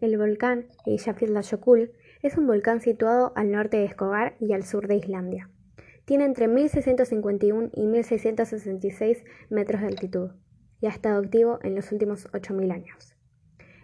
El 0.00 0.16
volcán 0.16 0.66
Eyjafjallajökull 0.86 1.90
es 2.22 2.36
un 2.36 2.46
volcán 2.46 2.80
situado 2.80 3.32
al 3.34 3.50
norte 3.50 3.78
de 3.78 3.88
Skogar 3.88 4.36
y 4.38 4.52
al 4.52 4.62
sur 4.62 4.86
de 4.86 4.94
Islandia. 4.94 5.50
Tiene 6.04 6.24
entre 6.24 6.46
1651 6.46 7.70
y 7.74 7.86
1666 7.86 9.24
metros 9.50 9.80
de 9.80 9.88
altitud 9.88 10.30
y 10.80 10.86
ha 10.86 10.90
estado 10.90 11.18
activo 11.18 11.58
en 11.64 11.74
los 11.74 11.90
últimos 11.90 12.30
8.000 12.32 12.72
años. 12.72 13.16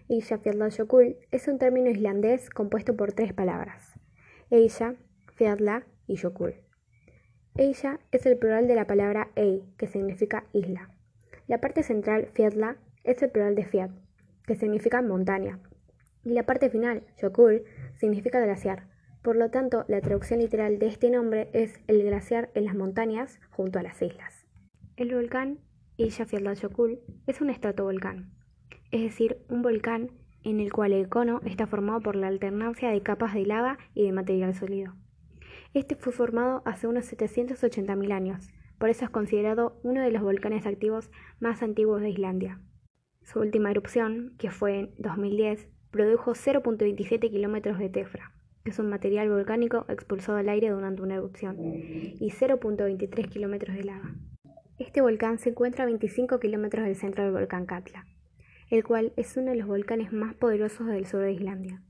Eyjafjallajökull 0.08 1.16
es 1.32 1.48
un 1.48 1.58
término 1.58 1.90
islandés 1.90 2.48
compuesto 2.48 2.94
por 2.94 3.12
tres 3.12 3.32
palabras: 3.32 3.94
Eyja, 4.50 4.94
Fjalla 5.34 5.84
y 6.06 6.16
Jökull. 6.16 6.54
Eyja 7.56 7.98
es 8.12 8.24
el 8.26 8.38
plural 8.38 8.68
de 8.68 8.76
la 8.76 8.86
palabra 8.86 9.32
Ey, 9.34 9.64
que 9.78 9.88
significa 9.88 10.46
isla. 10.52 10.90
La 11.48 11.60
parte 11.60 11.82
central, 11.82 12.28
Fjalla, 12.32 12.76
es 13.02 13.20
el 13.22 13.30
plural 13.30 13.56
de 13.56 13.64
Fjall, 13.64 14.00
que 14.46 14.54
significa 14.54 15.02
montaña, 15.02 15.60
y 16.25 16.30
la 16.32 16.45
parte 16.45 16.70
final, 16.70 17.04
Jökull, 17.20 17.64
significa 17.96 18.41
glaciar. 18.41 18.88
Por 19.23 19.37
lo 19.37 19.51
tanto, 19.51 19.84
la 19.88 20.01
traducción 20.01 20.41
literal 20.41 20.78
de 20.78 20.87
este 20.87 21.10
nombre 21.10 21.48
es 21.52 21.80
el 21.87 22.02
glaciar 22.02 22.50
en 22.55 22.64
las 22.64 22.74
montañas 22.74 23.41
junto 23.50 23.78
a 23.78 23.83
las 23.83 24.00
islas. 24.02 24.47
El 24.97 25.14
volcán 25.14 25.60
Eyjafjallajökull 25.97 27.00
es 27.27 27.41
un 27.41 27.50
estratovolcán, 27.50 28.33
es 28.91 29.02
decir, 29.02 29.38
un 29.48 29.62
volcán 29.62 30.10
en 30.42 30.60
el 30.60 30.73
cual 30.73 30.92
el 30.92 31.09
cono 31.09 31.41
está 31.45 31.66
formado 31.66 32.00
por 32.00 32.16
la 32.16 32.28
alternancia 32.28 32.91
de 32.91 33.02
capas 33.02 33.34
de 33.34 33.47
lava 33.47 33.78
y 33.95 34.05
de 34.05 34.12
material 34.12 34.55
sólido. 34.55 34.95
Este 35.72 35.97
fue 35.97 36.12
formado 36.12 36.62
hace 36.64 36.86
unos 36.86 37.12
780.000 37.12 38.12
años, 38.12 38.48
por 38.78 38.91
eso 38.91 39.05
es 39.05 39.11
considerado 39.11 39.80
uno 39.83 40.02
de 40.02 40.11
los 40.11 40.22
volcanes 40.22 40.66
activos 40.66 41.11
más 41.41 41.62
antiguos 41.62 42.02
de 42.02 42.11
Islandia. 42.11 42.61
Su 43.22 43.41
última 43.41 43.70
erupción, 43.70 44.34
que 44.38 44.50
fue 44.50 44.80
en 44.80 44.95
2010, 44.98 45.69
produjo 45.95 46.33
0.27 46.33 47.30
kilómetros 47.30 47.79
de 47.79 47.89
tefra, 47.89 48.33
que 48.65 48.71
es 48.73 48.80
un 48.80 48.91
material 48.91 49.30
volcánico 49.30 49.87
expulsado 49.89 50.39
al 50.39 50.48
aire 50.48 50.70
durante 50.70 51.03
una 51.03 51.14
erupción, 51.14 51.56
y 51.56 52.33
0.23 52.33 53.28
kilómetros 53.28 53.77
de 53.77 53.84
lava. 53.84 54.12
Este 54.81 55.03
volcán 55.03 55.39
se 55.39 55.51
encuentra 55.51 55.84
a 55.84 55.86
25 55.86 56.41
kilómetros 56.41 56.84
del 56.84 56.97
centro 56.97 57.23
del 57.23 57.33
volcán 57.33 57.64
Katla, 57.64 58.06
el 58.70 58.83
cual 58.83 59.12
es 59.17 59.36
uno 59.36 59.53
de 59.53 59.56
los 59.56 59.69
volcanes 59.69 60.12
más 60.12 60.34
poderosos 60.34 60.89
del 60.89 61.06
sur 61.06 61.20
de 61.20 61.31
Islandia, 61.31 61.81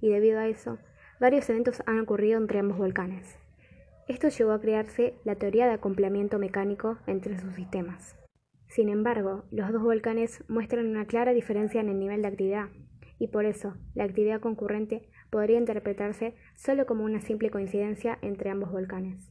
y 0.00 0.10
debido 0.10 0.38
a 0.38 0.46
eso, 0.46 0.78
varios 1.18 1.50
eventos 1.50 1.82
han 1.86 1.98
ocurrido 1.98 2.38
entre 2.38 2.60
ambos 2.60 2.78
volcanes. 2.78 3.36
Esto 4.06 4.28
llevó 4.28 4.52
a 4.52 4.60
crearse 4.60 5.14
la 5.24 5.34
teoría 5.34 5.66
de 5.66 5.72
acoplamiento 5.72 6.38
mecánico 6.38 6.98
entre 7.08 7.36
sus 7.36 7.52
sistemas. 7.56 8.14
Sin 8.68 8.90
embargo, 8.90 9.42
los 9.50 9.72
dos 9.72 9.82
volcanes 9.82 10.44
muestran 10.46 10.86
una 10.86 11.06
clara 11.06 11.32
diferencia 11.32 11.80
en 11.80 11.88
el 11.88 11.98
nivel 11.98 12.22
de 12.22 12.28
actividad, 12.28 12.68
y 13.20 13.28
por 13.28 13.44
eso 13.44 13.74
la 13.94 14.04
actividad 14.04 14.40
concurrente 14.40 15.08
podría 15.28 15.58
interpretarse 15.58 16.34
solo 16.56 16.86
como 16.86 17.04
una 17.04 17.20
simple 17.20 17.50
coincidencia 17.50 18.18
entre 18.22 18.50
ambos 18.50 18.72
volcanes. 18.72 19.28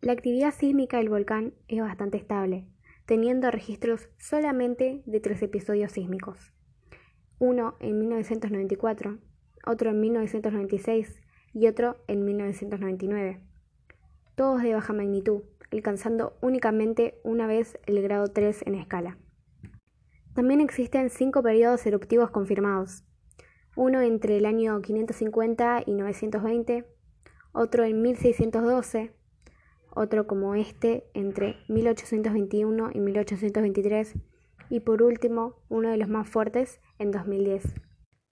La 0.00 0.12
actividad 0.12 0.52
sísmica 0.52 0.96
del 0.96 1.10
volcán 1.10 1.52
es 1.68 1.80
bastante 1.80 2.16
estable, 2.16 2.66
teniendo 3.04 3.50
registros 3.50 4.08
solamente 4.18 5.02
de 5.04 5.20
tres 5.20 5.42
episodios 5.42 5.92
sísmicos. 5.92 6.52
Uno 7.38 7.76
en 7.80 7.98
1994, 7.98 9.18
otro 9.66 9.90
en 9.90 10.00
1996 10.00 11.22
y 11.52 11.66
otro 11.66 11.98
en 12.08 12.24
1999. 12.24 13.40
Todos 14.34 14.62
de 14.62 14.74
baja 14.74 14.94
magnitud, 14.94 15.42
alcanzando 15.70 16.38
únicamente 16.40 17.20
una 17.22 17.46
vez 17.46 17.78
el 17.86 18.00
grado 18.02 18.28
3 18.28 18.62
en 18.66 18.76
escala. 18.76 19.18
También 20.34 20.60
existen 20.60 21.10
cinco 21.10 21.42
periodos 21.42 21.84
eruptivos 21.86 22.30
confirmados, 22.30 23.04
uno 23.76 24.00
entre 24.00 24.38
el 24.38 24.46
año 24.46 24.80
550 24.80 25.84
y 25.86 25.92
920, 25.92 26.86
otro 27.52 27.84
en 27.84 28.02
1612, 28.02 29.12
otro 29.94 30.26
como 30.26 30.54
este 30.54 31.04
entre 31.14 31.56
1821 31.68 32.90
y 32.94 33.00
1823 33.00 34.14
y 34.70 34.80
por 34.80 35.02
último 35.02 35.56
uno 35.68 35.90
de 35.90 35.98
los 35.98 36.08
más 36.08 36.28
fuertes 36.28 36.80
en 36.98 37.10
2010. 37.10 37.74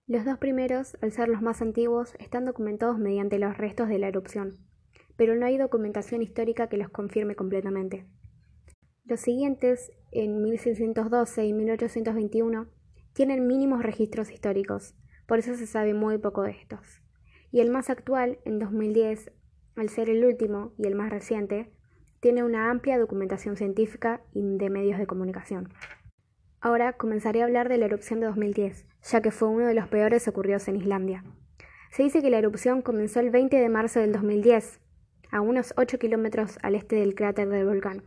Los 0.07 0.25
dos 0.25 0.39
primeros, 0.39 0.97
al 1.01 1.13
ser 1.13 1.29
los 1.29 1.43
más 1.43 1.63
antiguos, 1.63 2.15
están 2.19 2.45
documentados 2.47 2.99
mediante 2.99 3.39
los 3.39 3.57
restos 3.57 3.89
de 3.89 3.99
la 3.99 4.09
erupción, 4.09 4.59
pero 5.17 5.35
no 5.37 5.47
hay 5.47 5.59
documentación 5.59 6.23
histórica 6.23 6.69
que 6.69 6.79
los 6.79 6.89
confirme 6.89 7.37
completamente. 7.37 8.07
Los 9.05 9.21
siguientes, 9.21 9.93
en 10.11 10.43
1612 10.43 11.47
y 11.47 11.53
1821, 11.53 12.67
tienen 13.13 13.47
mínimos 13.47 13.83
registros 13.83 14.31
históricos, 14.31 14.95
por 15.27 15.39
eso 15.39 15.55
se 15.55 15.67
sabe 15.67 15.95
muy 15.95 16.19
poco 16.19 16.43
de 16.43 16.51
estos. 16.51 17.03
Y 17.51 17.61
el 17.61 17.71
más 17.71 17.91
actual, 17.91 18.39
en 18.45 18.59
2010, 18.59 19.33
al 19.77 19.89
ser 19.89 20.11
el 20.11 20.25
último 20.25 20.73
y 20.79 20.87
el 20.87 20.95
más 20.95 21.11
reciente, 21.11 21.71
tiene 22.21 22.43
una 22.43 22.71
amplia 22.71 22.99
documentación 22.99 23.57
científica 23.57 24.23
y 24.33 24.41
de 24.57 24.71
medios 24.71 24.99
de 24.99 25.07
comunicación. 25.07 25.69
Ahora 26.61 26.95
comenzaré 26.95 27.43
a 27.43 27.45
hablar 27.45 27.69
de 27.69 27.77
la 27.77 27.85
erupción 27.85 28.21
de 28.21 28.27
2010, 28.27 28.87
ya 29.03 29.21
que 29.21 29.31
fue 29.31 29.49
uno 29.49 29.67
de 29.67 29.75
los 29.75 29.89
peores 29.89 30.27
ocurridos 30.27 30.67
en 30.69 30.77
Islandia. 30.77 31.23
Se 31.91 32.03
dice 32.03 32.23
que 32.23 32.31
la 32.31 32.39
erupción 32.39 32.81
comenzó 32.81 33.21
el 33.21 33.31
20 33.31 33.57
de 33.57 33.69
marzo 33.69 34.01
del 34.01 34.13
2010, 34.13 34.81
a 35.31 35.41
unos 35.41 35.75
8 35.77 35.99
kilómetros 35.99 36.59
al 36.63 36.75
este 36.75 36.97
del 36.97 37.15
cráter 37.15 37.49
del 37.49 37.67
volcán. 37.67 38.03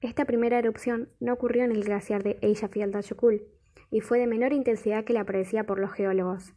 Esta 0.00 0.24
primera 0.24 0.58
erupción 0.58 1.10
no 1.20 1.34
ocurrió 1.34 1.64
en 1.64 1.72
el 1.72 1.84
glaciar 1.84 2.22
de 2.22 2.38
Eyjafjallajökull, 2.40 3.42
y 3.90 4.00
fue 4.00 4.18
de 4.18 4.26
menor 4.26 4.52
intensidad 4.52 5.04
que 5.04 5.12
la 5.12 5.24
predecía 5.24 5.64
por 5.64 5.78
los 5.78 5.92
geólogos. 5.92 6.54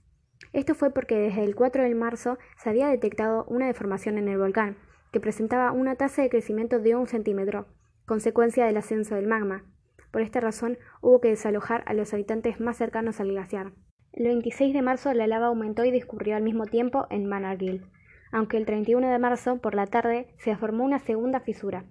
Esto 0.52 0.76
fue 0.76 0.92
porque 0.92 1.18
desde 1.18 1.44
el 1.44 1.56
4 1.56 1.84
de 1.84 1.96
marzo 1.96 2.38
se 2.58 2.70
había 2.70 2.88
detectado 2.88 3.46
una 3.46 3.68
deformación 3.68 4.18
en 4.18 4.28
el 4.28 4.38
volcán, 4.38 4.78
que 5.12 5.20
presentaba 5.20 5.72
una 5.72 5.96
tasa 5.96 6.22
de 6.22 6.30
crecimiento 6.30 6.80
de 6.80 6.96
un 6.96 7.08
centímetro, 7.08 7.68
consecuencia 8.06 8.66
del 8.66 8.78
ascenso 8.78 9.16
del 9.16 9.28
magma. 9.28 9.64
Por 10.12 10.22
esta 10.22 10.40
razón 10.40 10.78
hubo 11.02 11.22
que 11.22 11.30
desalojar 11.30 11.84
a 11.88 11.94
los 11.94 12.14
habitantes 12.14 12.60
más 12.60 12.78
cercanos 12.78 13.20
al 13.20 13.30
glaciar. 13.30 13.74
El 14.12 14.26
26 14.26 14.74
de 14.74 14.82
marzo 14.82 15.14
la 15.14 15.26
lava 15.26 15.48
aumentó 15.48 15.86
y 15.86 15.92
discurrió 15.92 16.36
al 16.36 16.44
mismo 16.44 16.66
tiempo 16.66 17.08
en 17.10 17.26
Manargil, 17.26 17.88
aunque 18.32 18.58
el 18.58 18.66
31 18.66 19.10
de 19.10 19.20
marzo 19.20 19.60
por 19.60 19.74
la 19.74 19.88
tarde 19.88 20.28
se 20.38 20.56
formó 20.56 20.84
una 20.84 21.00
segunda 21.00 21.40
fisura, 21.40 21.86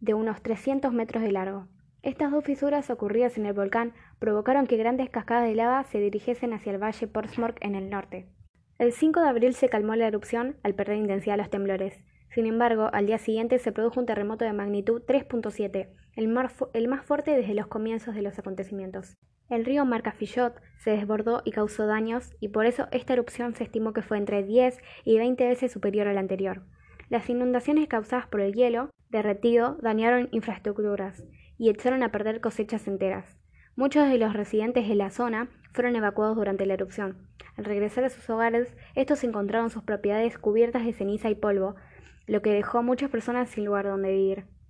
de 0.00 0.14
unos 0.14 0.42
300 0.42 0.92
metros 0.92 1.22
de 1.22 1.32
largo. 1.32 1.68
Estas 2.02 2.32
dos 2.32 2.44
fisuras 2.44 2.88
ocurridas 2.88 3.36
en 3.36 3.44
el 3.44 3.52
volcán 3.52 3.92
provocaron 4.18 4.66
que 4.66 4.78
grandes 4.78 5.10
cascadas 5.10 5.46
de 5.46 5.54
lava 5.54 5.84
se 5.84 6.00
dirigiesen 6.00 6.54
hacia 6.54 6.72
el 6.72 6.82
valle 6.82 7.06
Portsmouth 7.06 7.56
en 7.60 7.74
el 7.74 7.90
norte. 7.90 8.26
El 8.78 8.92
5 8.92 9.20
de 9.20 9.28
abril 9.28 9.54
se 9.54 9.68
calmó 9.68 9.94
la 9.94 10.06
erupción 10.06 10.56
al 10.62 10.74
perder 10.74 10.96
intensidad 10.96 11.36
los 11.36 11.50
temblores. 11.50 12.02
Sin 12.30 12.46
embargo, 12.46 12.88
al 12.94 13.04
día 13.04 13.18
siguiente 13.18 13.58
se 13.58 13.72
produjo 13.72 14.00
un 14.00 14.06
terremoto 14.06 14.46
de 14.46 14.54
magnitud 14.54 15.02
3.7, 15.06 15.90
el, 16.16 16.48
el, 16.72 16.88
más 16.88 17.04
fuerte 17.04 17.32
desde 17.32 17.54
los 17.54 17.66
comienzos 17.66 18.14
de 18.14 18.22
los 18.22 18.38
acontecimientos. 18.38 19.18
El 19.50 19.66
río 19.66 19.84
Marcafillot 19.84 20.54
se 20.78 20.92
desbordó 20.92 21.42
y 21.44 21.50
causó 21.50 21.86
daños, 21.86 22.32
y 22.40 22.48
por 22.48 22.64
eso 22.64 22.88
esta 22.92 23.12
erupción 23.12 23.54
se 23.54 23.64
estimó 23.64 23.92
que 23.92 24.00
fue 24.00 24.16
entre 24.16 24.42
10 24.42 24.78
y 25.04 25.18
20 25.18 25.46
veces 25.46 25.72
superior 25.72 26.08
a 26.08 26.14
la 26.14 26.20
anterior. 26.20 26.62
Las 27.10 27.28
inundaciones 27.28 27.88
causadas 27.88 28.26
por 28.28 28.40
el 28.40 28.54
hielo 28.54 28.88
derretido 29.10 29.76
dañaron 29.82 30.28
infraestructuras, 30.30 31.24
y 31.60 31.68
echaron 31.68 32.02
a 32.02 32.10
perder 32.10 32.40
cosechas 32.40 32.88
enteras. 32.88 33.36
Muchos 33.76 34.08
de 34.08 34.16
los 34.16 34.32
residentes 34.32 34.88
de 34.88 34.94
la 34.94 35.10
zona 35.10 35.50
fueron 35.72 35.94
evacuados 35.94 36.34
durante 36.34 36.64
la 36.64 36.72
erupción. 36.72 37.28
Al 37.58 37.66
regresar 37.66 38.02
a 38.02 38.08
sus 38.08 38.30
hogares, 38.30 38.74
estos 38.94 39.22
encontraron 39.24 39.68
sus 39.68 39.82
propiedades 39.82 40.38
cubiertas 40.38 40.86
de 40.86 40.94
ceniza 40.94 41.28
y 41.28 41.34
polvo, 41.34 41.76
lo 42.26 42.40
que 42.40 42.54
dejó 42.54 42.78
a 42.78 42.82
muchas 42.82 43.10
personas 43.10 43.50
sin 43.50 43.66
lugar 43.66 43.84
donde 43.84 44.10
vivir. 44.10 44.44